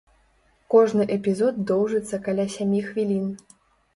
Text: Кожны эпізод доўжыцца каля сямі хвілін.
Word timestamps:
Кожны 0.73 1.03
эпізод 1.15 1.59
доўжыцца 1.71 2.19
каля 2.27 2.45
сямі 2.55 2.79
хвілін. 2.87 3.29